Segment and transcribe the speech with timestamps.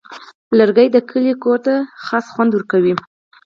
[0.57, 1.73] لرګی د کلي کور ته
[2.07, 2.93] ځانګړی خوند ورکوي.